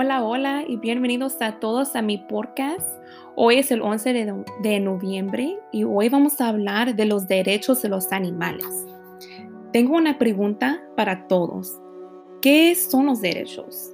Hola, 0.00 0.22
hola 0.22 0.64
y 0.64 0.76
bienvenidos 0.76 1.38
a 1.40 1.58
todos 1.58 1.96
a 1.96 2.02
mi 2.02 2.18
podcast. 2.18 2.88
Hoy 3.34 3.56
es 3.56 3.72
el 3.72 3.82
11 3.82 4.44
de, 4.62 4.78
noviembre 4.78 5.58
y 5.72 5.82
hoy 5.82 6.08
vamos 6.08 6.40
a 6.40 6.50
hablar 6.50 6.94
de 6.94 7.04
los 7.04 7.26
derechos 7.26 7.82
de 7.82 7.88
los 7.88 8.12
animales. 8.12 8.86
Tengo 9.72 9.96
una 9.96 10.16
pregunta 10.16 10.80
para 10.96 11.26
todos. 11.26 11.80
¿Qué 12.40 12.76
son 12.76 13.06
los 13.06 13.20
derechos? 13.20 13.90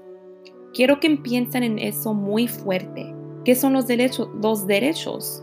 Quiero 0.74 1.00
que 1.00 1.08
piensen 1.16 1.62
en 1.62 1.78
eso 1.78 2.12
muy 2.12 2.48
fuerte. 2.48 3.14
¿Qué 3.46 3.54
son 3.54 3.72
los 3.72 3.86
derechos? 3.86 4.28
Los 4.42 4.66
derechos. 4.66 5.42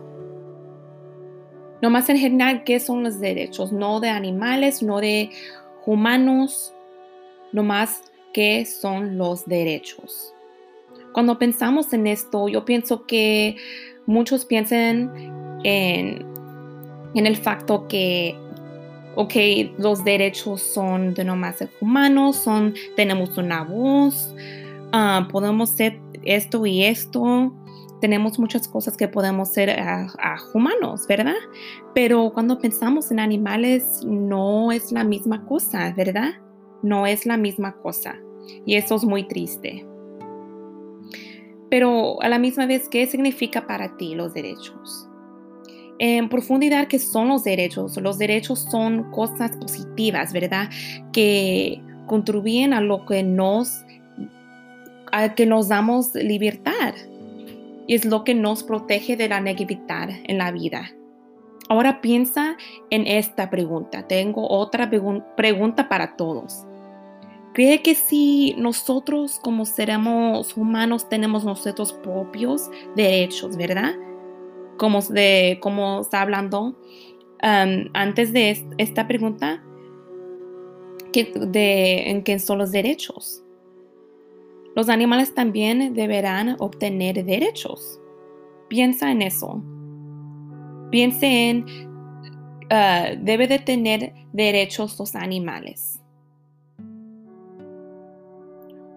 No 1.81 1.89
más 1.89 2.07
en 2.07 2.17
general, 2.17 2.63
¿qué 2.65 2.79
son 2.79 3.01
los 3.01 3.19
derechos? 3.19 3.71
No 3.71 3.99
de 3.99 4.09
animales, 4.09 4.83
no 4.83 4.99
de 4.99 5.31
humanos, 5.87 6.71
no 7.51 7.63
más 7.63 8.03
qué 8.31 8.63
son 8.67 9.17
los 9.17 9.47
derechos. 9.47 10.35
Cuando 11.13 11.37
pensamos 11.37 11.93
en 11.93 12.07
esto, 12.07 12.47
yo 12.47 12.65
pienso 12.65 13.05
que 13.05 13.57
muchos 14.05 14.45
piensan 14.45 15.11
en, 15.63 16.25
el 17.13 17.37
facto 17.37 17.87
que, 17.87 18.35
ok, 19.15 19.33
los 19.77 20.03
derechos 20.03 20.61
son 20.61 21.13
de 21.13 21.23
nomás 21.23 21.63
humanos, 21.79 22.37
son, 22.37 22.73
tenemos 22.95 23.37
una 23.37 23.63
voz, 23.63 24.33
ah, 24.93 25.27
podemos 25.31 25.71
ser 25.71 25.99
esto 26.23 26.65
y 26.65 26.83
esto, 26.83 27.53
tenemos 28.01 28.39
muchas 28.39 28.67
cosas 28.67 28.97
que 28.97 29.07
podemos 29.07 29.49
ser 29.49 29.69
a, 29.69 30.07
humanos, 30.53 31.05
¿verdad? 31.07 31.35
Pero 31.93 32.31
cuando 32.33 32.59
pensamos 32.59 33.11
en 33.11 33.19
animales 33.19 34.01
no 34.03 34.71
es 34.71 34.91
la 34.91 35.03
misma 35.03 35.45
cosa, 35.45 35.93
¿verdad? 35.95 36.33
No 36.81 37.05
es 37.05 37.25
la 37.25 37.37
misma 37.37 37.77
cosa. 37.77 38.19
Y 38.65 38.75
eso 38.75 38.95
es 38.95 39.05
muy 39.05 39.27
triste. 39.27 39.85
Pero 41.71 42.21
a 42.21 42.27
la 42.27 42.37
misma 42.37 42.65
vez, 42.65 42.89
¿qué 42.89 43.07
significa 43.07 43.65
para 43.65 43.95
ti 43.95 44.13
los 44.13 44.33
derechos? 44.33 45.07
En 45.99 46.27
profundidad, 46.27 46.89
¿qué 46.89 46.99
son 46.99 47.29
los 47.29 47.45
derechos? 47.45 47.95
Los 47.95 48.17
derechos 48.17 48.67
son 48.69 49.09
cosas 49.11 49.55
positivas, 49.55 50.33
¿verdad? 50.33 50.69
Que 51.13 51.81
contribuyen 52.07 52.73
a 52.73 52.81
lo 52.81 53.05
que 53.05 53.23
nos, 53.23 53.85
a 55.13 55.33
que 55.33 55.45
nos 55.45 55.69
damos 55.69 56.13
libertad. 56.13 56.93
Y 57.87 57.95
es 57.95 58.03
lo 58.03 58.25
que 58.25 58.35
nos 58.35 58.63
protege 58.63 59.15
de 59.15 59.29
la 59.29 59.39
negatividad 59.39 60.09
en 60.25 60.39
la 60.39 60.51
vida. 60.51 60.91
Ahora 61.69 62.01
piensa 62.01 62.57
en 62.89 63.07
esta 63.07 63.49
pregunta. 63.49 64.07
Tengo 64.09 64.45
otra 64.49 64.89
pregunta 65.37 65.87
para 65.87 66.17
todos. 66.17 66.65
Cree 67.53 67.81
que 67.81 67.95
si 67.95 68.55
nosotros 68.57 69.39
como 69.43 69.65
seremos 69.65 70.55
humanos 70.55 71.09
tenemos 71.09 71.43
nuestros 71.43 71.91
propios 71.91 72.69
derechos, 72.95 73.57
¿verdad? 73.57 73.93
Como, 74.77 75.01
de, 75.01 75.59
como 75.61 76.01
está 76.01 76.21
hablando 76.21 76.61
um, 77.43 77.89
antes 77.93 78.31
de 78.31 78.65
esta 78.77 79.07
pregunta, 79.07 79.61
que 81.11 81.33
de, 81.35 82.09
en 82.09 82.23
qué 82.23 82.39
son 82.39 82.59
los 82.59 82.71
derechos. 82.71 83.43
Los 84.73 84.87
animales 84.87 85.33
también 85.33 85.93
deberán 85.93 86.55
obtener 86.59 87.25
derechos. 87.25 87.99
Piensa 88.69 89.11
en 89.11 89.21
eso. 89.21 89.61
Piense 90.89 91.49
en, 91.49 91.65
uh, 92.71 93.17
debe 93.21 93.47
de 93.47 93.59
tener 93.59 94.13
derechos 94.31 94.97
los 94.97 95.15
animales. 95.15 96.00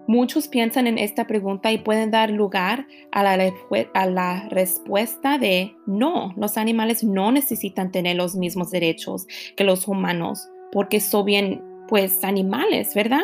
Muchos 0.07 0.47
piensan 0.47 0.87
en 0.87 0.97
esta 0.97 1.25
pregunta 1.25 1.71
y 1.71 1.79
pueden 1.79 2.11
dar 2.11 2.29
lugar 2.29 2.87
a 3.11 3.23
la, 3.23 4.49
respuesta 4.49 5.37
de 5.37 5.75
no, 5.87 6.33
los 6.37 6.57
animales 6.57 7.03
no 7.03 7.31
necesitan 7.31 7.91
tener 7.91 8.15
los 8.15 8.35
mismos 8.35 8.71
derechos 8.71 9.25
que 9.55 9.63
los 9.63 9.87
humanos 9.87 10.47
porque 10.71 10.99
son 10.99 11.25
bien, 11.25 11.63
pues, 11.87 12.23
animales, 12.23 12.93
¿verdad? 12.93 13.23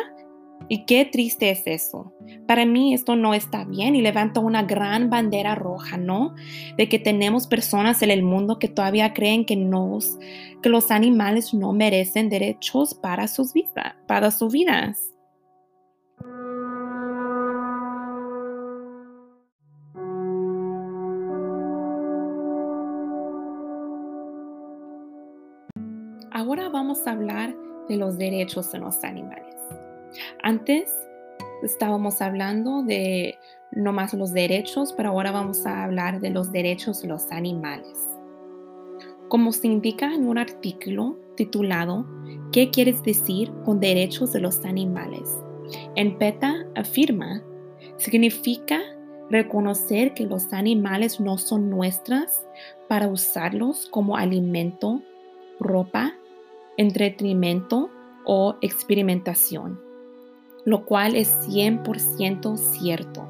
Y 0.68 0.84
qué 0.86 1.04
triste 1.04 1.50
es 1.50 1.66
eso. 1.66 2.12
Para 2.46 2.64
mí 2.64 2.94
esto 2.94 3.16
no 3.16 3.34
está 3.34 3.64
bien 3.64 3.94
y 3.94 4.00
levanta 4.00 4.40
una 4.40 4.62
gran 4.62 5.10
bandera 5.10 5.54
roja, 5.54 5.96
¿no? 5.96 6.34
De 6.76 6.88
que 6.88 6.98
tenemos 6.98 7.46
personas 7.46 8.02
en 8.02 8.10
el 8.10 8.22
mundo 8.22 8.58
que 8.58 8.68
todavía 8.68 9.12
creen 9.12 9.44
que, 9.44 9.56
nos, 9.56 10.18
que 10.62 10.68
los 10.68 10.90
animales 10.90 11.52
no 11.52 11.72
merecen 11.72 12.28
derechos 12.28 12.94
para 12.94 13.28
sus, 13.28 13.52
vidas, 13.52 13.94
para 14.06 14.30
sus 14.30 14.52
vidas. 14.52 15.11
Hablar 27.06 27.54
de 27.88 27.96
los 27.96 28.18
derechos 28.18 28.70
de 28.72 28.78
los 28.78 29.02
animales. 29.04 29.56
Antes 30.42 30.92
estábamos 31.62 32.20
hablando 32.20 32.82
de 32.82 33.38
no 33.70 33.92
más 33.92 34.12
los 34.14 34.32
derechos, 34.32 34.92
pero 34.96 35.10
ahora 35.10 35.32
vamos 35.32 35.64
a 35.66 35.84
hablar 35.84 36.20
de 36.20 36.30
los 36.30 36.52
derechos 36.52 37.02
de 37.02 37.08
los 37.08 37.30
animales. 37.30 37.98
Como 39.28 39.52
se 39.52 39.66
indica 39.66 40.12
en 40.14 40.28
un 40.28 40.38
artículo 40.38 41.18
titulado 41.36 42.06
¿Qué 42.52 42.70
quieres 42.70 43.02
decir 43.02 43.50
con 43.64 43.80
derechos 43.80 44.32
de 44.34 44.40
los 44.40 44.62
animales? 44.66 45.38
En 45.96 46.18
PETA 46.18 46.66
afirma, 46.74 47.42
significa 47.96 48.78
reconocer 49.30 50.12
que 50.12 50.26
los 50.26 50.52
animales 50.52 51.18
no 51.18 51.38
son 51.38 51.70
nuestras 51.70 52.46
para 52.88 53.08
usarlos 53.08 53.86
como 53.86 54.18
alimento, 54.18 55.00
ropa, 55.58 56.12
entretenimiento 56.82 57.90
o 58.24 58.56
experimentación, 58.60 59.80
lo 60.64 60.84
cual 60.84 61.16
es 61.16 61.36
100% 61.48 62.56
cierto. 62.56 63.26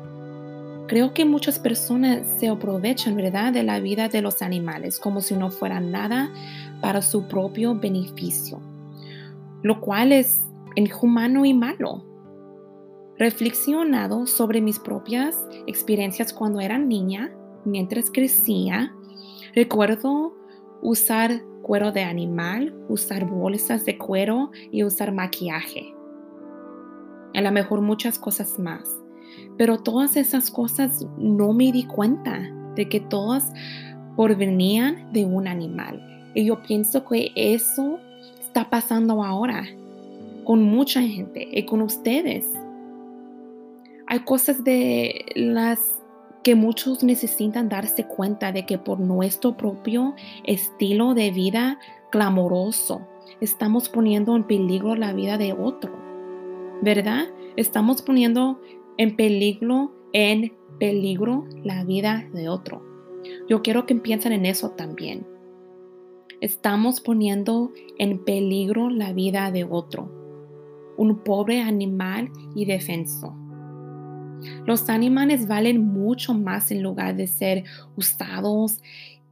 Creo 0.89 1.15
que 1.15 1.25
muchas 1.25 1.59
personas 1.59 2.27
se 2.39 2.49
aprovechan, 2.49 3.17
¿verdad?, 3.17 3.53
de 3.53 3.63
la 3.63 3.81
vida 3.81 4.09
de 4.09 4.21
los 4.21 4.43
animales 4.43 4.99
como 4.99 5.21
si 5.21 5.35
no 5.37 5.51
fuera 5.51 5.81
nada 5.81 6.31
para 6.81 7.01
su 7.01 7.29
propio 7.29 7.75
beneficio, 7.75 8.61
lo 9.63 9.81
cual 9.81 10.13
es 10.13 10.43
inhumano 10.75 11.45
y 11.45 11.55
malo. 11.55 12.05
Reflexionado 13.19 14.27
sobre 14.27 14.61
mis 14.61 14.79
propias 14.79 15.47
experiencias 15.67 16.33
cuando 16.33 16.61
era 16.61 16.77
niña, 16.77 17.33
mientras 17.65 18.11
crecía, 18.11 18.93
recuerdo 19.55 20.35
usar 20.83 21.43
cuero 21.63 21.93
de 21.93 22.03
animal, 22.03 22.75
usar 22.89 23.25
bolsas 23.25 23.85
de 23.85 23.97
cuero 23.97 24.51
y 24.71 24.85
usar 24.85 25.13
maquillaje. 25.13 25.95
A 27.35 27.41
lo 27.41 27.51
mejor 27.53 27.81
muchas 27.81 28.19
cosas 28.19 28.59
más. 28.59 28.89
Pero 29.57 29.79
todas 29.79 30.17
esas 30.17 30.51
cosas 30.51 31.07
no 31.17 31.53
me 31.53 31.73
di 31.73 31.85
cuenta 31.85 32.41
de 32.75 32.89
que 32.89 33.01
todas 33.01 33.53
provenían 34.17 35.13
de 35.13 35.25
un 35.25 35.49
animal. 35.49 36.31
Y 36.35 36.47
yo 36.47 36.63
pienso 36.63 37.05
que 37.05 37.33
eso 37.35 37.99
está 38.41 38.69
pasando 38.69 39.23
ahora 39.23 39.65
con 40.45 40.63
mucha 40.63 41.01
gente 41.03 41.49
y 41.51 41.65
con 41.65 41.83
ustedes. 41.83 42.47
Hay 44.07 44.21
cosas 44.21 44.63
de 44.65 45.25
las 45.35 45.79
que 46.43 46.55
muchos 46.55 47.05
necesitan 47.05 47.69
darse 47.69 48.07
cuenta 48.07 48.53
de 48.53 48.67
que 48.67 48.79
por 48.79 49.01
nuestro 49.01 49.57
propio 49.57 50.15
estilo 50.45 51.15
de 51.15 51.31
vida 51.31 51.79
clamoroso 52.11 53.07
estamos 53.41 53.89
poniendo 53.89 54.37
en 54.37 54.45
peligro 54.45 54.95
la 54.95 55.13
vida 55.13 55.39
de 55.39 55.53
otro, 55.53 55.93
¿verdad? 56.83 57.27
Estamos 57.57 58.03
poniendo 58.03 58.61
en 58.97 59.17
peligro, 59.17 59.93
en 60.13 60.53
peligro 60.79 61.47
la 61.63 61.85
vida 61.85 62.29
de 62.33 62.49
otro. 62.49 62.83
Yo 63.49 63.63
quiero 63.63 63.87
que 63.87 63.95
piensen 63.95 64.33
en 64.33 64.47
eso 64.47 64.71
también. 64.71 65.27
Estamos 66.41 67.01
poniendo 67.01 67.73
en 67.99 68.25
peligro 68.25 68.91
la 68.91 69.13
vida 69.13 69.53
de 69.53 69.65
otro, 69.65 70.11
un 70.97 71.21
pobre 71.23 71.61
animal 71.61 72.31
y 72.55 72.65
defenso. 72.65 73.37
Los 74.67 74.89
animales 74.89 75.47
valen 75.47 75.85
mucho 75.85 76.35
más 76.35 76.71
en 76.71 76.83
lugar 76.83 77.17
de 77.17 77.27
ser 77.27 77.65
usados 77.97 78.81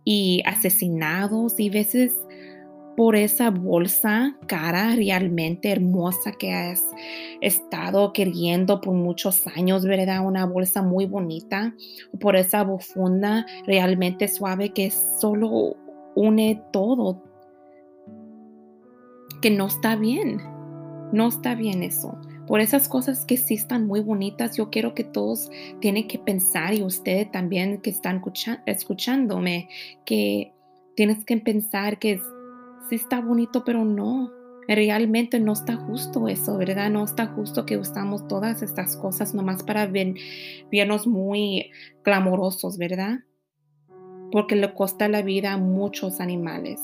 y 0.05 0.43
asesinados 0.47 1.59
y 1.59 1.71
veces 1.71 2.15
por 2.97 3.17
esa 3.17 3.51
bolsa 3.51 4.37
cara 4.47 4.95
realmente 4.95 5.71
hermosa 5.71 6.33
que 6.33 6.53
has 6.53 6.85
estado 7.41 8.12
queriendo 8.12 8.81
por 8.81 8.95
muchos 8.95 9.47
años, 9.57 9.85
¿verdad? 9.85 10.27
Una 10.27 10.45
bolsa 10.45 10.83
muy 10.83 11.07
bonita, 11.07 11.75
por 12.21 12.37
esa 12.37 12.62
bufunda 12.62 13.47
realmente 13.67 14.29
suave 14.29 14.71
que 14.71 14.91
solo 14.91 15.77
une 16.15 16.62
todo, 16.73 17.23
que 19.41 19.51
no 19.51 19.69
está 19.69 19.97
bien, 19.97 20.39
no 21.12 21.29
está 21.29 21.55
bien 21.55 21.83
eso 21.83 22.19
por 22.50 22.58
esas 22.58 22.88
cosas 22.88 23.25
que 23.25 23.37
sí 23.37 23.55
están 23.55 23.87
muy 23.87 24.00
bonitas, 24.00 24.56
yo 24.56 24.70
quiero 24.70 24.93
que 24.93 25.05
todos 25.05 25.52
tienen 25.81 26.08
que 26.08 26.19
pensar 26.19 26.75
y 26.75 26.82
ustedes 26.82 27.31
también 27.31 27.81
que 27.81 27.91
están 27.91 28.20
escuchándome, 28.67 29.69
que 30.05 30.52
tienes 30.97 31.25
que 31.25 31.37
pensar 31.37 32.00
que 32.00 32.20
sí 32.88 32.97
está 32.97 33.20
bonito, 33.20 33.62
pero 33.64 33.85
no, 33.85 34.32
realmente 34.67 35.38
no 35.38 35.52
está 35.52 35.76
justo 35.76 36.26
eso, 36.26 36.56
¿verdad? 36.56 36.91
No 36.91 37.05
está 37.05 37.29
justo 37.29 37.67
que 37.67 37.79
usamos 37.79 38.26
todas 38.26 38.62
estas 38.62 38.97
cosas 38.97 39.32
nomás 39.32 39.62
para 39.62 39.87
vernos 39.87 41.06
muy 41.06 41.70
clamorosos, 42.02 42.79
¿verdad? 42.79 43.20
Porque 44.32 44.56
le 44.56 44.73
cuesta 44.75 45.06
la 45.06 45.23
vida 45.23 45.52
a 45.52 45.56
muchos 45.56 46.19
animales. 46.19 46.81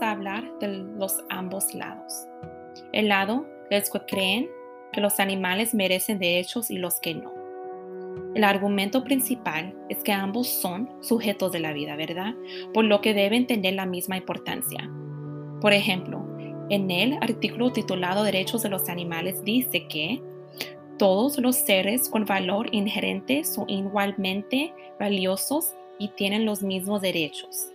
A 0.00 0.12
hablar 0.12 0.44
de 0.60 0.68
los 0.68 1.24
ambos 1.28 1.74
lados. 1.74 2.26
El 2.92 3.08
lado 3.08 3.46
de 3.70 3.82
que 3.82 4.00
creen 4.06 4.48
que 4.92 5.00
los 5.00 5.18
animales 5.20 5.74
merecen 5.74 6.18
derechos 6.18 6.70
y 6.70 6.76
los 6.76 7.00
que 7.00 7.14
no. 7.14 7.32
El 8.34 8.44
argumento 8.44 9.04
principal 9.04 9.74
es 9.88 10.02
que 10.02 10.12
ambos 10.12 10.48
son 10.48 10.90
sujetos 11.02 11.52
de 11.52 11.60
la 11.60 11.72
vida, 11.72 11.96
¿verdad? 11.96 12.34
Por 12.72 12.84
lo 12.84 13.00
que 13.00 13.14
deben 13.14 13.46
tener 13.46 13.74
la 13.74 13.86
misma 13.86 14.16
importancia. 14.16 14.90
Por 15.60 15.72
ejemplo, 15.72 16.26
en 16.70 16.90
el 16.90 17.14
artículo 17.20 17.72
titulado 17.72 18.24
Derechos 18.24 18.62
de 18.62 18.68
los 18.68 18.88
Animales 18.88 19.42
dice 19.44 19.86
que 19.88 20.22
todos 20.98 21.38
los 21.38 21.56
seres 21.56 22.08
con 22.08 22.24
valor 22.24 22.68
inherente 22.72 23.44
son 23.44 23.68
igualmente 23.68 24.72
valiosos 24.98 25.74
y 25.98 26.08
tienen 26.08 26.44
los 26.44 26.62
mismos 26.62 27.00
derechos. 27.00 27.71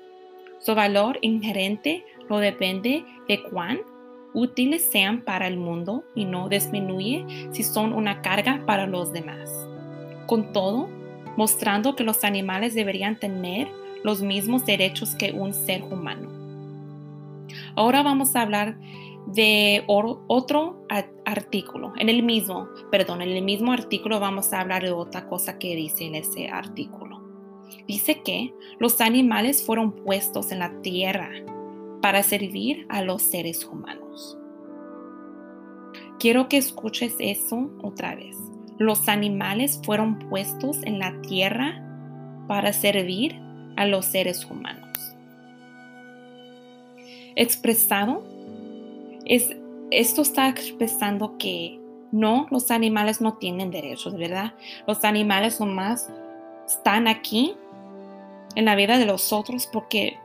Su 0.68 0.76
valor 0.76 1.18
inherente 1.22 2.04
no 2.30 2.40
depende 2.40 3.06
de 3.30 3.42
cuán 3.42 3.80
útiles 4.34 4.86
sean 4.92 5.22
para 5.22 5.48
el 5.48 5.56
mundo 5.56 6.04
y 6.14 6.26
no 6.26 6.50
disminuye 6.50 7.26
si 7.54 7.64
son 7.64 7.94
una 7.94 8.22
carga 8.22 8.66
para 8.66 8.86
los 8.86 9.14
demás. 9.14 9.50
Con 10.26 10.52
todo, 10.52 10.90
mostrando 11.38 11.96
que 11.96 12.04
los 12.04 12.26
animales 12.26 12.74
deberían 12.74 13.18
tener 13.18 13.70
los 14.04 14.22
mismos 14.22 14.66
derechos 14.66 15.16
que 15.16 15.32
un 15.32 15.54
ser 15.54 15.84
humano. 15.84 16.28
Ahora 17.78 18.04
vamos 18.04 18.36
a 18.36 18.42
hablar 18.42 18.78
de 19.26 19.86
otro 19.88 20.86
artículo. 21.24 21.94
En 21.98 22.10
el 22.10 22.24
mismo, 22.24 22.68
perdón, 22.92 23.22
en 23.22 23.30
el 23.30 23.42
mismo 23.42 23.72
artículo 23.72 24.20
vamos 24.20 24.52
a 24.52 24.60
hablar 24.60 24.84
de 24.84 24.92
otra 24.92 25.30
cosa 25.30 25.60
que 25.60 25.78
dice 25.78 26.04
en 26.08 26.16
ese 26.16 26.50
artículo. 26.50 27.07
Dice 27.88 28.22
que 28.22 28.54
los 28.80 29.02
animales 29.02 29.64
fueron 29.64 29.92
puestos 29.92 30.52
en 30.52 30.60
la 30.60 30.82
tierra 30.82 31.30
para 32.02 32.24
servir 32.24 32.86
a 32.90 33.02
los 33.02 33.22
seres 33.22 33.66
humanos. 33.66 34.38
Quiero 36.20 36.50
que 36.50 36.58
escuches 36.58 37.16
eso 37.20 37.70
otra 37.82 38.16
vez. 38.16 38.36
Los 38.78 39.08
animales 39.08 39.80
fueron 39.84 40.20
puestos 40.20 40.78
en 40.84 41.00
la 41.00 41.22
tierra 41.22 41.84
para 42.48 42.74
servir 42.74 43.40
a 43.76 43.86
los 43.86 44.06
seres 44.06 44.46
humanos. 44.46 44.88
Expresado, 47.36 48.24
es, 49.26 49.56
esto 49.92 50.22
está 50.22 50.50
expresando 50.50 51.38
que 51.38 51.80
no, 52.12 52.48
los 52.50 52.72
animales 52.72 53.22
no 53.22 53.38
tienen 53.38 53.70
derechos, 53.70 54.16
¿verdad? 54.18 54.56
Los 54.88 55.04
animales 55.04 55.60
nomás 55.60 56.10
están 56.68 57.08
aquí 57.08 57.56
en 58.56 58.66
la 58.66 58.76
vida 58.76 58.98
de 58.98 59.06
los 59.06 59.32
otros 59.32 59.68
porque 59.68 60.20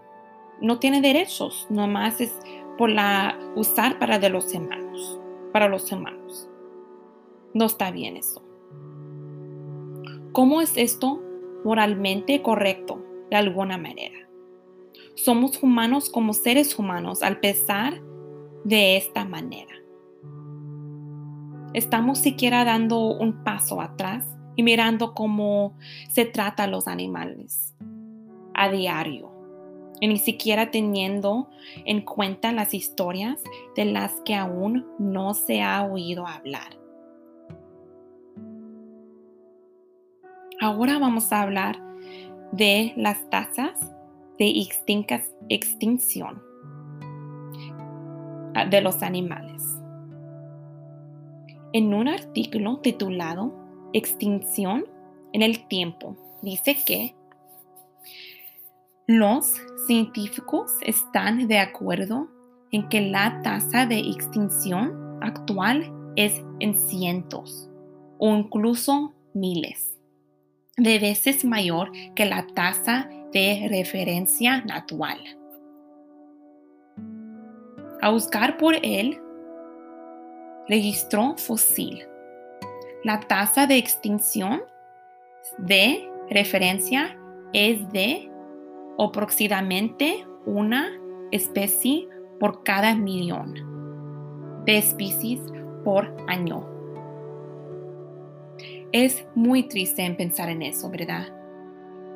no 0.60 0.78
tienen 0.78 1.02
derechos, 1.02 1.66
nomás 1.70 2.20
es 2.20 2.36
por 2.76 2.90
la 2.90 3.38
usar 3.54 3.98
para 3.98 4.18
de 4.18 4.28
los 4.28 4.52
humanos, 4.54 5.20
para 5.52 5.68
los 5.68 5.90
humanos. 5.92 6.48
No 7.54 7.66
está 7.66 7.90
bien 7.90 8.16
eso. 8.16 8.42
¿Cómo 10.32 10.60
es 10.60 10.76
esto 10.76 11.20
moralmente 11.64 12.42
correcto 12.42 13.04
de 13.30 13.36
alguna 13.36 13.76
manera? 13.76 14.28
Somos 15.14 15.62
humanos 15.62 16.08
como 16.08 16.32
seres 16.32 16.78
humanos 16.78 17.22
al 17.22 17.38
pesar 17.40 18.00
de 18.64 18.96
esta 18.96 19.24
manera. 19.24 19.74
Estamos 21.74 22.18
siquiera 22.18 22.64
dando 22.64 22.98
un 23.12 23.44
paso 23.44 23.80
atrás 23.80 24.26
y 24.56 24.62
mirando 24.62 25.14
cómo 25.14 25.75
se 26.10 26.25
trata 26.25 26.64
a 26.64 26.66
los 26.66 26.88
animales 26.88 27.75
a 28.54 28.70
diario 28.70 29.31
y 30.00 30.08
ni 30.08 30.19
siquiera 30.19 30.70
teniendo 30.70 31.49
en 31.84 32.00
cuenta 32.00 32.52
las 32.52 32.75
historias 32.75 33.40
de 33.76 33.84
las 33.84 34.12
que 34.25 34.34
aún 34.34 34.84
no 34.99 35.32
se 35.32 35.62
ha 35.62 35.84
oído 35.84 36.26
hablar. 36.26 36.76
Ahora 40.60 40.99
vamos 40.99 41.32
a 41.32 41.43
hablar 41.43 41.81
de 42.50 42.93
las 42.96 43.31
tasas 43.31 43.78
de 44.38 44.52
extinción 45.49 46.43
de 48.69 48.81
los 48.81 49.02
animales. 49.02 49.62
En 51.72 51.94
un 51.94 52.08
artículo 52.08 52.78
titulado 52.78 53.62
extinción 53.92 54.84
en 55.32 55.42
el 55.42 55.66
tiempo. 55.68 56.16
Dice 56.42 56.76
que 56.84 57.14
los 59.06 59.54
científicos 59.86 60.70
están 60.82 61.48
de 61.48 61.58
acuerdo 61.58 62.28
en 62.70 62.88
que 62.88 63.00
la 63.00 63.40
tasa 63.42 63.86
de 63.86 63.98
extinción 63.98 65.18
actual 65.22 65.92
es 66.16 66.42
en 66.60 66.78
cientos 66.78 67.68
o 68.18 68.34
incluso 68.34 69.14
miles 69.34 69.98
de 70.76 70.98
veces 70.98 71.44
mayor 71.44 71.92
que 72.14 72.24
la 72.24 72.46
tasa 72.46 73.08
de 73.32 73.66
referencia 73.68 74.62
natural. 74.62 75.18
A 78.00 78.10
buscar 78.10 78.56
por 78.56 78.74
el 78.82 79.20
registro 80.68 81.36
fósil 81.36 82.06
la 83.04 83.21
tasa 83.21 83.66
de 83.66 83.78
extinción 83.78 84.62
de 85.59 86.09
referencia 86.30 87.16
es 87.52 87.90
de 87.92 88.30
aproximadamente 88.99 90.25
una 90.47 90.90
especie 91.32 92.09
por 92.38 92.62
cada 92.62 92.94
millón 92.94 94.62
de 94.64 94.78
especies 94.78 95.40
por 95.85 96.14
año. 96.28 96.68
Es 98.92 99.25
muy 99.35 99.64
triste 99.64 100.02
en 100.02 100.16
pensar 100.16 100.49
en 100.50 100.62
eso, 100.62 100.90
¿verdad? 100.90 101.28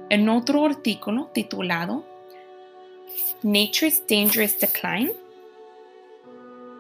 En 0.08 0.28
otro 0.28 0.64
artículo 0.64 1.30
titulado 1.32 2.04
Nature's 3.42 4.02
Dangerous 4.06 4.58
Decline, 4.58 5.12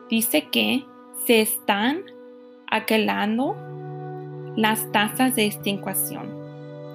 dice 0.08 0.46
que 0.50 0.84
se 1.26 1.40
están 1.40 2.02
aquelando 2.70 3.56
las 4.56 4.90
tasas 4.90 5.36
de 5.36 5.46
extinción 5.46 6.28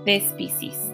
de 0.06 0.16
especies. 0.18 0.92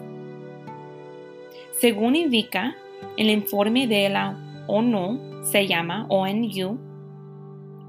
Según 1.72 2.16
indica 2.16 2.76
el 3.16 3.30
informe 3.30 3.86
de 3.86 4.08
la 4.08 4.64
ONU, 4.66 5.44
se 5.44 5.66
llama 5.66 6.06
ONU, 6.08 6.78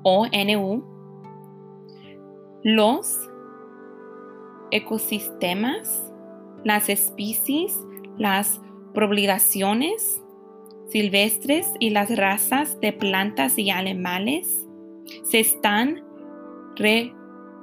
ONU, 0.03 0.83
los 2.63 3.29
ecosistemas, 4.71 6.11
las 6.63 6.89
especies, 6.89 7.77
las 8.17 8.61
poblaciones 8.93 10.21
silvestres 10.89 11.71
y 11.79 11.91
las 11.91 12.15
razas 12.15 12.79
de 12.79 12.93
plantas 12.93 13.57
y 13.57 13.69
animales 13.69 14.67
se 15.23 15.39
están 15.39 16.03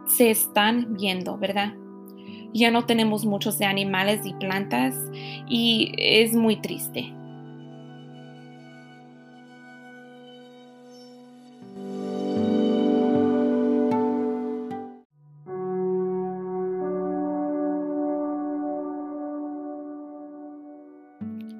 se 0.06 0.30
están 0.30 0.94
viendo, 0.96 1.36
¿verdad? 1.38 1.74
Ya 2.52 2.70
no 2.70 2.86
tenemos 2.86 3.24
muchos 3.24 3.58
de 3.58 3.66
animales 3.66 4.24
y 4.24 4.32
plantas 4.34 4.94
y 5.48 5.92
es 5.98 6.34
muy 6.34 6.56
triste. 6.56 7.12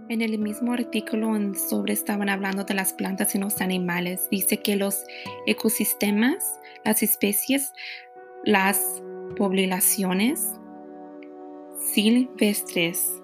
En 0.09 0.23
el 0.23 0.39
mismo 0.39 0.73
artículo 0.73 1.37
sobre 1.69 1.93
estaban 1.93 2.31
hablando 2.31 2.65
de 2.65 2.73
las 2.73 2.95
plantas 2.95 3.35
y 3.35 3.39
los 3.39 3.61
animales, 3.61 4.29
dice 4.31 4.63
que 4.63 4.77
los 4.77 5.05
ecosistemas, 5.47 6.59
las 6.87 7.03
especies, 7.03 7.71
las 8.47 9.03
poblaciones 9.37 10.55
silvestres 11.79 13.21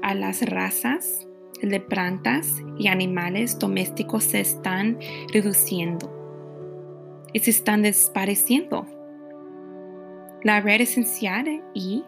a 0.00 0.14
las 0.14 0.40
razas 0.48 1.26
de 1.60 1.78
plantas 1.78 2.56
y 2.78 2.88
animales 2.88 3.58
domésticos 3.58 4.24
se 4.24 4.40
están 4.40 4.98
reduciendo 5.30 6.10
y 7.34 7.40
se 7.40 7.50
están 7.50 7.82
desapareciendo. 7.82 8.86
La 10.42 10.62
red 10.62 10.80
esencial 10.80 11.62
y 11.74 12.02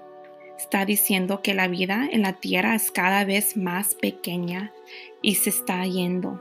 está 0.57 0.87
diciendo 0.87 1.43
que 1.43 1.53
la 1.53 1.69
vida 1.69 2.09
en 2.11 2.23
la 2.23 2.41
Tierra 2.41 2.75
es 2.75 2.91
cada 2.91 3.27
vez 3.27 3.59
más 3.59 3.95
pequeña 3.95 4.73
y 5.21 5.35
se 5.35 5.51
está 5.51 5.85
yendo. 5.85 6.41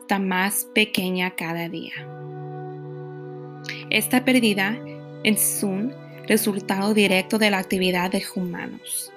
Está 0.00 0.18
más 0.18 0.64
pequeña 0.74 1.30
cada 1.36 1.68
día. 1.68 1.92
Esta 3.90 4.24
pérdida 4.24 4.76
es 5.24 5.62
un 5.62 5.92
resultado 6.26 6.94
directo 6.94 7.38
de 7.38 7.50
la 7.50 7.58
actividad 7.58 8.10
de 8.10 8.22
humanos. 8.34 9.12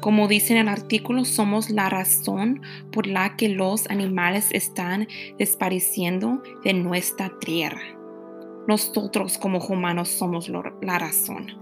Como 0.00 0.28
dice 0.28 0.54
en 0.54 0.60
el 0.60 0.68
artículo, 0.68 1.24
somos 1.26 1.68
la 1.68 1.90
razón 1.90 2.62
por 2.90 3.06
la 3.06 3.36
que 3.36 3.50
los 3.50 3.88
animales 3.90 4.48
están 4.52 5.06
desapareciendo 5.38 6.42
de 6.64 6.72
nuestra 6.72 7.30
tierra. 7.38 7.82
Nosotros 8.66 9.36
como 9.36 9.58
humanos 9.58 10.08
somos 10.08 10.48
la 10.48 10.98
razón. 10.98 11.52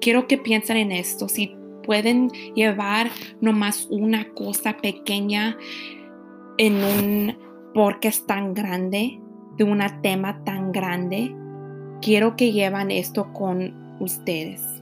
Quiero 0.00 0.26
que 0.26 0.38
piensen 0.38 0.78
en 0.78 0.92
esto. 0.92 1.28
Si 1.28 1.54
pueden 1.84 2.28
llevar 2.54 3.10
nomás 3.40 3.86
una 3.90 4.30
cosa 4.30 4.78
pequeña 4.78 5.58
en 6.56 6.84
un 6.84 7.50
es 8.02 8.26
tan 8.26 8.54
grande, 8.54 9.20
de 9.60 9.64
un 9.64 9.80
tema 10.00 10.42
tan 10.42 10.72
grande, 10.72 11.36
quiero 12.00 12.34
que 12.34 12.50
llevan 12.50 12.90
esto 12.90 13.30
con 13.34 13.74
ustedes 14.00 14.80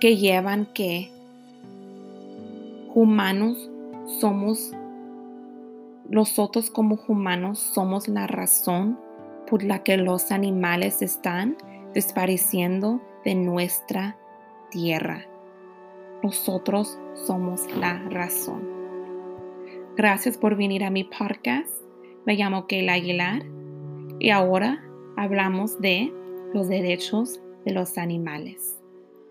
que 0.00 0.16
llevan 0.16 0.66
que 0.66 1.10
humanos 2.94 3.70
somos, 4.20 4.72
nosotros 6.08 6.70
como 6.70 6.98
humanos 7.08 7.58
somos 7.58 8.08
la 8.08 8.26
razón 8.26 8.98
por 9.48 9.62
la 9.62 9.82
que 9.82 9.96
los 9.96 10.30
animales 10.30 11.02
están 11.02 11.56
desapareciendo 11.94 13.00
de 13.24 13.34
nuestra 13.34 14.16
tierra. 14.70 15.24
Nosotros 16.22 16.98
somos 17.26 17.66
la 17.76 17.98
razón. 18.10 18.66
Gracias 19.96 20.38
por 20.38 20.56
venir 20.56 20.84
a 20.84 20.90
mi 20.90 21.04
podcast. 21.04 21.77
Me 22.26 22.34
llamo 22.34 22.66
Keila 22.66 22.94
Aguilar 22.94 23.44
y 24.18 24.30
ahora 24.30 24.82
hablamos 25.16 25.80
de 25.80 26.12
los 26.54 26.68
derechos 26.68 27.40
de 27.64 27.72
los 27.72 27.98
animales. 27.98 28.78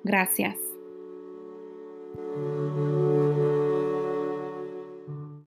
Gracias. 0.03 0.66